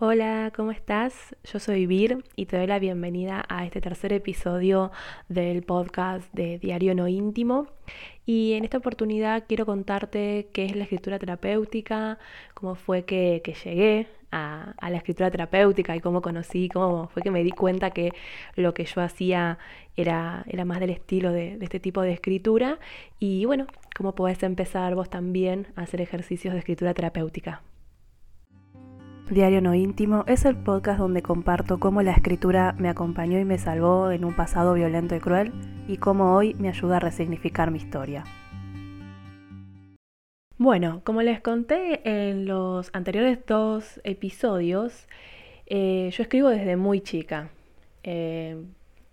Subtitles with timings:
[0.00, 1.34] Hola, ¿cómo estás?
[1.42, 4.92] Yo soy Vir y te doy la bienvenida a este tercer episodio
[5.28, 7.66] del podcast de Diario No Íntimo.
[8.24, 12.20] Y en esta oportunidad quiero contarte qué es la escritura terapéutica,
[12.54, 17.42] cómo fue que, llegué a, la escritura terapéutica y cómo conocí, cómo fue que me
[17.42, 18.12] di cuenta que
[18.54, 19.58] lo que yo hacía
[19.96, 22.78] era, era más del estilo de, de este tipo de escritura.
[23.18, 27.62] Y bueno, cómo podés empezar vos también a hacer ejercicios de escritura terapéutica.
[29.30, 33.58] Diario No Íntimo es el podcast donde comparto cómo la escritura me acompañó y me
[33.58, 35.52] salvó en un pasado violento y cruel
[35.86, 38.24] y cómo hoy me ayuda a resignificar mi historia.
[40.56, 45.06] Bueno, como les conté en los anteriores dos episodios,
[45.66, 47.50] eh, yo escribo desde muy chica.
[48.04, 48.56] Eh,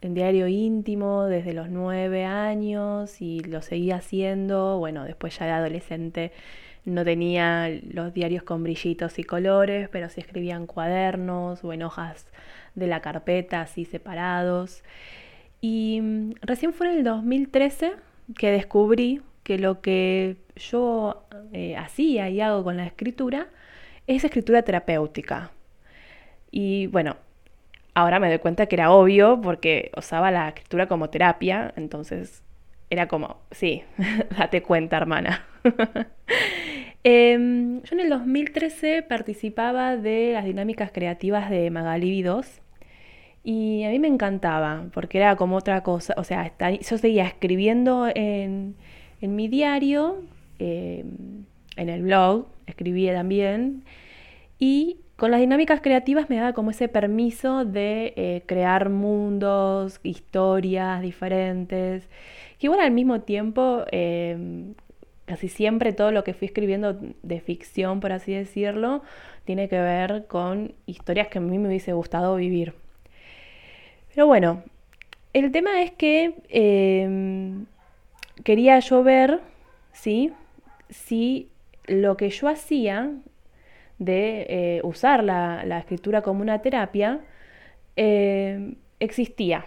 [0.00, 5.52] en diario íntimo desde los nueve años y lo seguía haciendo, bueno, después ya de
[5.52, 6.32] adolescente
[6.90, 11.82] no tenía los diarios con brillitos y colores, pero sí escribía en cuadernos o en
[11.82, 12.26] hojas
[12.74, 14.82] de la carpeta así separados.
[15.60, 17.92] Y mm, recién fue en el 2013
[18.36, 23.48] que descubrí que lo que yo eh, hacía y hago con la escritura
[24.06, 25.50] es escritura terapéutica.
[26.50, 27.16] Y bueno,
[27.94, 32.42] ahora me doy cuenta que era obvio porque usaba la escritura como terapia, entonces
[32.90, 33.84] era como, sí,
[34.38, 35.46] date cuenta, hermana.
[37.02, 42.60] Em, yo en el 2013 participaba de las dinámicas creativas de Magali 2
[43.42, 48.06] y a mí me encantaba porque era como otra cosa, o sea, yo seguía escribiendo
[48.14, 48.76] en,
[49.22, 50.22] mi diario,
[50.58, 51.44] em,
[51.76, 53.84] en el blog, escribía también
[54.58, 61.02] y con las dinámicas creativas me daba como ese permiso de eh, crear mundos, historias
[61.02, 62.08] diferentes,
[62.58, 64.74] que igual al mismo tiempo em,
[65.30, 69.02] casi siempre todo lo que fui escribiendo de ficción, por así decirlo,
[69.44, 72.74] tiene que ver con historias que a mí me hubiese gustado vivir.
[74.12, 74.64] Pero bueno,
[75.32, 77.66] el tema es que em,
[78.42, 79.40] quería yo ver.
[79.92, 81.48] Si
[81.86, 83.12] lo que yo hacía
[83.98, 87.20] de eh, usar la, escritura como una terapia
[87.94, 89.64] em, existía.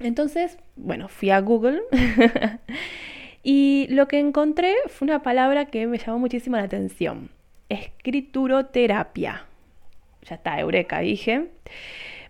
[0.00, 1.80] Entonces, bueno, fui a Google
[3.42, 7.30] Y lo que encontré fue una palabra que me llamó muchísimo la atención.
[7.68, 9.46] Escrituroterapia.
[10.22, 11.48] Ya está, eureka, dije.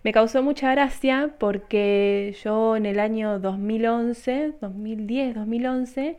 [0.03, 6.17] Me causó mucha gracia porque yo en el año 2011, 2010, 2011,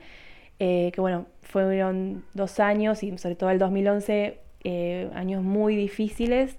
[0.58, 6.58] que bueno, fueron dos años y sobre todo el 2011, eh, años muy difíciles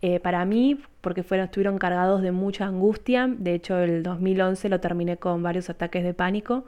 [0.00, 3.28] eh, para mí porque fueron, estuvieron cargados de mucha angustia.
[3.28, 6.64] De hecho, el 2011 lo terminé con varios ataques de pánico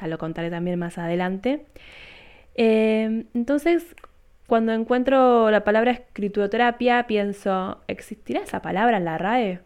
[0.00, 1.66] ya lo contaré también más adelante.
[2.54, 3.94] Eh, entonces,
[4.46, 9.60] cuando encuentro la palabra escrituroterapia, pienso, ¿existirá esa palabra en la RAE?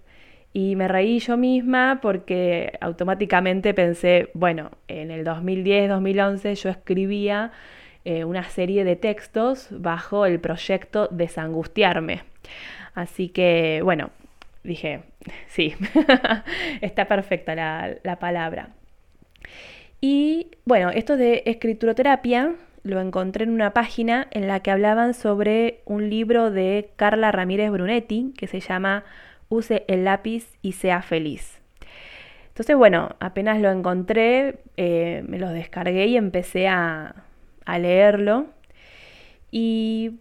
[0.52, 7.52] Y me reí yo misma porque automáticamente pensé, bueno, en el 2010-2011 yo escribía
[8.04, 12.22] eh, una serie de textos bajo el proyecto Desangustiarme.
[12.94, 14.10] Así que, bueno,
[14.64, 15.02] dije,
[15.48, 15.74] sí,
[16.80, 18.70] está perfecta la, la palabra.
[20.00, 22.54] Y bueno, esto de escrituroterapia
[22.84, 27.70] lo encontré en una página en la que hablaban sobre un libro de Carla Ramírez
[27.70, 29.04] Brunetti que se llama
[29.48, 31.60] Use el lápiz y sea feliz.
[32.48, 37.24] Entonces, bueno, apenas lo encontré, eh, me lo descargué y empecé a,
[37.64, 38.46] a leerlo.
[39.50, 40.18] Y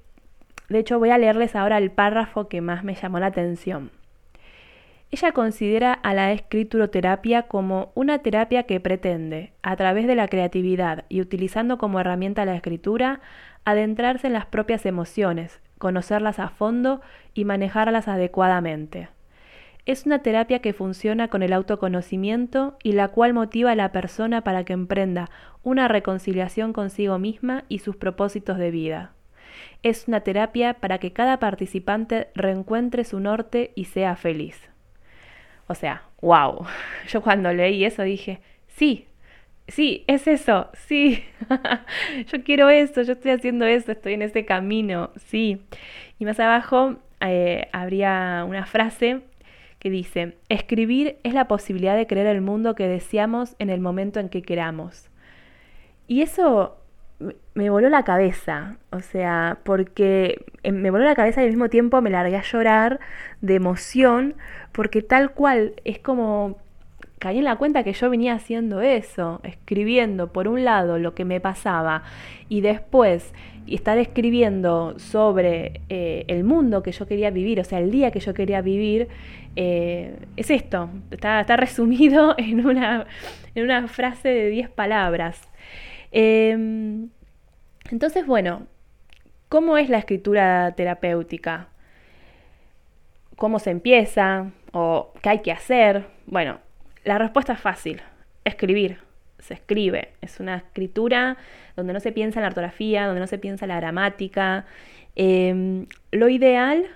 [0.69, 3.91] de hecho voy a leerles ahora el párrafo que más me llamó la atención.
[5.09, 11.05] Ella considera a la escrituroterapia como una terapia que pretende, a través de la creatividad
[11.07, 13.21] y utilizando como herramienta la escritura,
[13.63, 16.99] adentrarse en las propias emociones, conocerlas a fondo
[17.33, 19.07] y manejarlas adecuadamente.
[19.85, 24.41] Es una terapia que funciona con el autoconocimiento y la cual motiva a la persona
[24.41, 25.29] para que emprenda
[25.63, 29.13] una reconciliación consigo misma y sus propósitos de vida.
[29.83, 34.69] Es una terapia para que cada participante reencuentre su norte y sea feliz.
[35.67, 36.65] O sea, wow.
[37.09, 39.07] Yo cuando leí eso dije, sí,
[39.67, 41.23] sí, es eso, sí.
[42.27, 45.61] yo quiero eso, yo estoy haciendo eso, estoy en ese camino, sí.
[46.19, 49.21] Y más abajo eh, habría una frase
[49.79, 54.19] que dice, escribir es la posibilidad de crear el mundo que deseamos en el momento
[54.19, 55.09] en que queramos.
[56.07, 56.77] Y eso
[57.53, 61.69] me voló la cabeza, o sea, porque eh, me voló la cabeza y al mismo
[61.69, 62.99] tiempo me largué a llorar
[63.41, 64.35] de emoción,
[64.71, 66.57] porque tal cual es como
[67.19, 71.25] caí en la cuenta que yo venía haciendo eso, escribiendo por un lado lo que
[71.25, 72.03] me pasaba
[72.47, 73.33] y después
[73.65, 78.19] estar escribiendo sobre eh, el mundo que yo quería vivir, o sea, el día que
[78.19, 79.07] yo quería vivir,
[79.55, 83.07] eh, es esto, está, resumido en una,
[83.55, 85.41] en una, frase de 10 palabras.
[86.11, 87.09] Em,
[87.89, 88.67] entonces, bueno,
[89.49, 91.69] ¿cómo es la escritura terapéutica?
[93.35, 94.51] ¿Cómo se empieza?
[94.71, 96.05] ¿O qué hay que hacer?
[96.25, 96.59] Bueno,
[97.03, 98.01] la respuesta es fácil,
[98.43, 98.99] escribir.
[99.39, 100.13] Se escribe.
[100.21, 101.37] Es una escritura
[101.75, 104.65] donde no se piensa en la ortografía, donde no se piensa en la gramática.
[105.15, 106.87] Em, lo ideal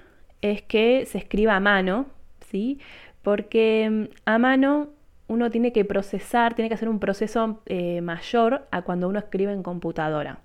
[0.41, 2.07] es que se escriba a mano,
[2.49, 2.79] ¿sí?
[3.21, 4.89] Porque em, a mano
[5.31, 9.53] uno tiene que procesar, tiene que hacer un proceso eh, mayor a cuando uno escribe
[9.53, 10.39] en computadora.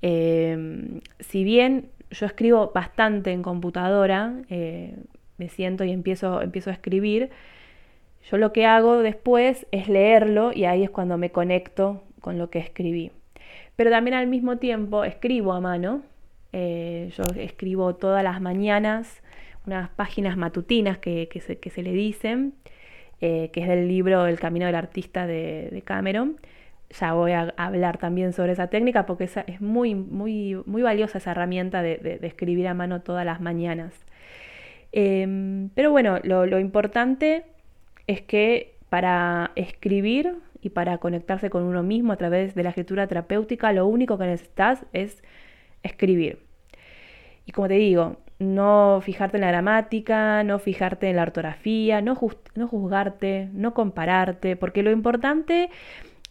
[0.00, 4.96] Em, si bien yo escribo bastante en computadora, eh,
[5.36, 7.30] me siento y empiezo, empiezo a escribir,
[8.30, 12.50] yo lo que hago después es leerlo y ahí es cuando me conecto con lo
[12.50, 13.12] que escribí.
[13.76, 16.02] Pero también al mismo tiempo escribo a mano.
[16.52, 19.22] Eh, yo escribo todas las mañanas
[19.66, 22.54] unas páginas matutinas que, se, le dicen,
[23.20, 26.36] eh, que es del libro El Camino del Artista de, Cameron.
[26.90, 31.32] Ya voy a hablar también sobre esa técnica porque es muy, muy, muy valiosa esa
[31.32, 33.94] herramienta de, escribir a mano todas las mañanas.
[34.92, 37.44] Em, pero bueno, lo importante
[38.06, 43.06] es que para escribir y para conectarse con uno mismo a través de la escritura
[43.06, 45.22] terapéutica, lo único que necesitas es
[45.82, 46.40] escribir.
[47.46, 52.14] Y como te digo, no fijarte en la gramática, no fijarte en la ortografía, no,
[52.14, 55.70] juzgarte, no compararte, porque lo importante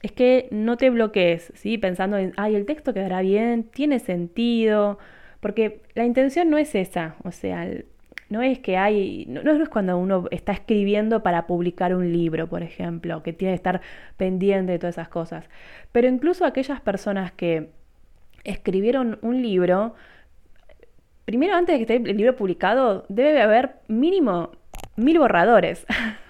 [0.02, 1.78] es que no te bloquees, ¿sí?
[1.78, 5.00] Pensando en, ay, el texto quedará bien, tiene sentido,
[5.40, 7.68] porque la intención no es esa, o sea,
[8.30, 12.64] no es que hay, no, es cuando uno está escribiendo para publicar un libro, por
[12.64, 13.82] ejemplo, que tiene que estar
[14.18, 15.50] pendiente de todas esas cosas.
[15.92, 17.70] Pero incluso aquellas personas que
[18.44, 19.96] escribieron un libro,
[21.28, 24.52] primero antes de que esté el libro publicado, debe haber mínimo
[24.96, 25.86] mil borradores.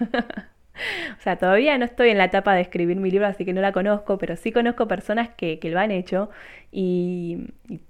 [1.18, 3.60] o sea, todavía no estoy en la etapa de escribir mi libro, así que no
[3.60, 6.30] la conozco, pero sí conozco personas que, lo han hecho
[6.72, 7.46] y,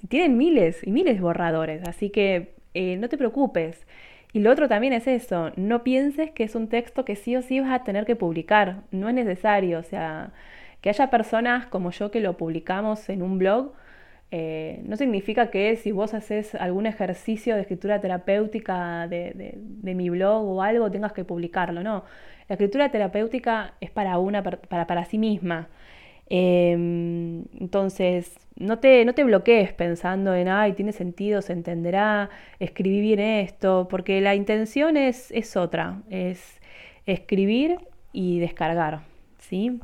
[0.08, 1.82] tienen miles y miles de borradores.
[1.88, 3.86] Así que eh, no te preocupes.
[4.34, 7.40] Y lo otro también es eso, no pienses que es un texto que sí o
[7.40, 10.32] sí vas a tener que publicar, no es necesario, o sea,
[10.82, 13.72] que haya personas como yo que lo publicamos en un blog,
[14.30, 20.44] eh, no significa que si vos haces algún ejercicio de escritura terapéutica de, mi blog
[20.46, 22.04] o algo tengas que publicarlo, no.
[22.48, 25.68] La escritura terapéutica es para una, para, para sí misma.
[26.30, 32.28] Em, entonces, no te, no te bloquees pensando en, ay, tiene sentido, se entenderá,
[32.58, 36.60] escribí bien esto, porque la intención es, es otra, es
[37.06, 37.78] escribir
[38.12, 39.00] y descargar,
[39.38, 39.80] ¿sí?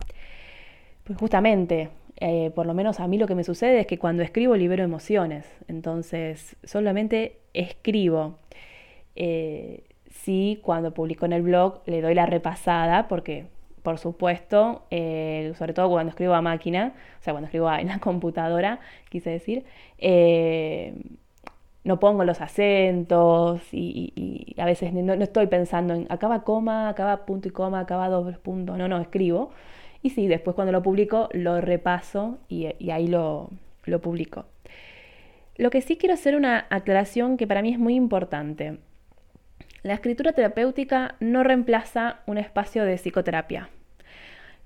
[1.04, 1.90] Pues justamente,
[2.26, 4.82] eh, por lo menos a mí lo que me sucede es que cuando escribo libero
[4.82, 8.38] emociones, entonces solamente escribo.
[9.14, 13.44] Eh, sí, cuando publico en el blog le doy la repasada porque
[13.82, 17.98] por supuesto, eh, sobre todo cuando escribo a máquina, o sea, cuando escribo en la
[18.00, 18.80] computadora,
[19.10, 19.66] quise decir,
[19.98, 20.94] eh,
[21.84, 27.48] no pongo los acentos y, a veces no, estoy pensando en acaba coma, acaba punto
[27.48, 29.50] y coma, acaba dos puntos, no, no, escribo.
[30.04, 33.48] Y sí, después cuando lo publico lo repaso y, ahí lo,
[33.86, 34.44] lo publico.
[35.56, 38.80] Lo que sí quiero hacer una aclaración que para mí es muy importante.
[39.82, 43.70] La escritura terapéutica no reemplaza un espacio de psicoterapia.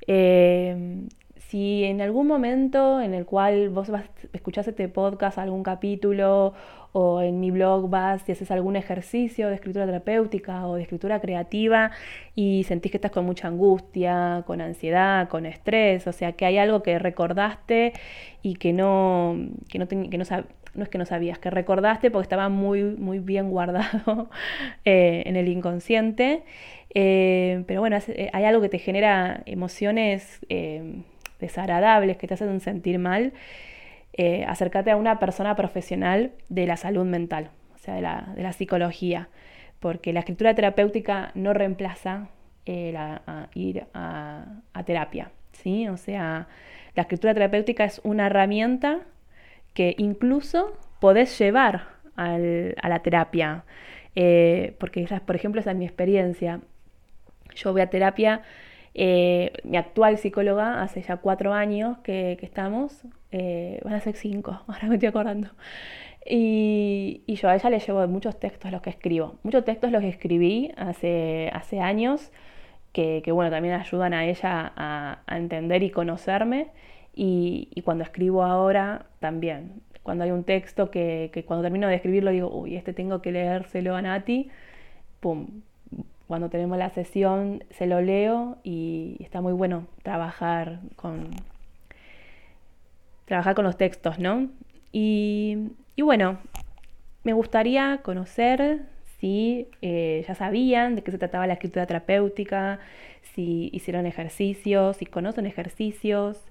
[0.09, 1.07] Eh,
[1.49, 6.53] si en algún momento en el cual vos vas, escuchás este podcast, algún capítulo,
[6.93, 11.21] o en mi blog vas y haces algún ejercicio de escritura terapéutica o de escritura
[11.21, 11.91] creativa
[12.35, 16.59] y sentís que estás con mucha angustia, con ansiedad, con estrés, o sea que hay
[16.59, 17.95] algo que recordaste
[18.43, 19.37] y que no,
[19.71, 20.25] que no, que no,
[20.75, 24.29] no es que no sabías, que recordaste porque estaba muy, muy bien guardado
[24.85, 26.43] eh, en el inconsciente.
[26.95, 30.41] Eh, pero bueno, eh, hay algo que te genera emociones
[31.39, 33.33] desagradables, que te hacen sentir mal.
[34.47, 39.29] acércate a una persona profesional de la salud mental, o sea, de la, psicología,
[39.81, 42.29] porque la escritura terapéutica no reemplaza
[42.67, 45.31] ir a, a terapia.
[45.53, 45.89] ¿sí?
[45.89, 46.49] O sea,
[46.95, 49.01] la escritura terapéutica es una herramienta
[49.75, 53.65] que incluso podés llevar a la terapia.
[54.17, 56.61] Eh, porque, por ejemplo, esa es mi experiencia.
[57.55, 58.43] Yo voy a terapia,
[59.01, 64.61] eh, mi actual psicóloga, hace ya cuatro años que, estamos, eh, van a ser cinco,
[64.67, 65.51] ahora me estoy acordando.
[66.27, 70.09] Y, yo a ella le llevo muchos textos los que escribo, muchos textos los que
[70.09, 72.33] escribí hace, hace años
[72.93, 76.67] que, bueno, también ayudan a ella a, entender y conocerme.
[77.15, 79.81] Y, cuando escribo ahora también.
[80.03, 83.31] Cuando hay un texto que, que, cuando termino de escribirlo digo, uy, este tengo que
[83.31, 84.51] leérselo a Nati,
[85.21, 85.63] pum.
[86.29, 91.31] Cuando tenemos la sesión se lo leo y está muy bueno trabajar con,
[93.25, 94.51] trabajar con los textos, ¿no?
[94.93, 95.57] Y,
[95.97, 96.39] bueno,
[97.25, 98.83] me gustaría conocer
[99.19, 102.79] si eh, ya sabían de qué se trataba la escritura terapéutica,
[103.35, 106.45] si hicieron ejercicios, si conocen ejercicios.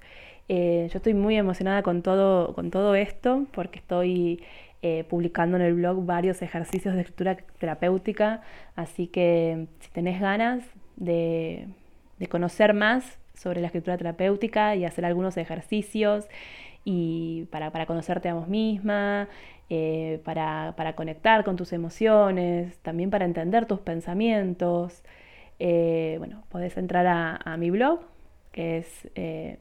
[0.50, 4.42] Eh, yo estoy muy emocionada con todo, con todo esto porque estoy
[4.84, 8.42] eh, publicando en el blog varios ejercicios de escritura terapéutica,
[8.76, 10.64] así que si tenés ganas
[10.98, 11.68] de,
[12.30, 16.28] conocer más sobre la escritura terapéutica y hacer algunos ejercicios
[16.86, 19.30] y para, conocerte a vos misma,
[19.70, 25.04] eh, para, conectar con tus emociones, también para entender tus pensamientos.
[25.60, 28.02] Eh, bueno, podés entrar a, mi blog,
[28.52, 29.58] que es eh,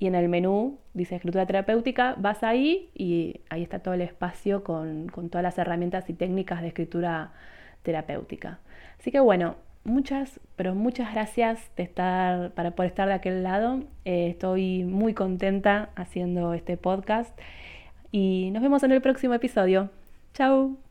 [0.00, 4.64] y en el menú dice escritura terapéutica, vas ahí y ahí está todo el espacio
[4.64, 7.32] con, con todas las herramientas y técnicas de escritura
[7.82, 8.58] terapéutica.
[8.98, 11.70] Así que bueno, muchas, pero muchas gracias
[12.74, 13.84] por estar de aquel lado.
[14.06, 17.38] Eh, estoy muy contenta haciendo este podcast
[18.10, 19.90] y nos vemos en el próximo episodio.
[20.32, 20.89] Chao.